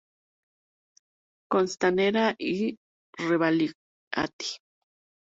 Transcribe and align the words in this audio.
Costanera 1.51 2.33
y 2.39 2.75
Rebagliati. 3.19 4.55